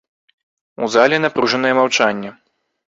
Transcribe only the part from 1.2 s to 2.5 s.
напружанае маўчанне.